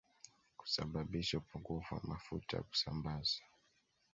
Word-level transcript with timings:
Kusababisha 0.57 1.37
upungufu 1.37 1.95
wa 1.95 2.01
mafuta 2.03 2.57
ya 2.57 2.63
kusambaza 2.63 3.31
moto 3.43 3.57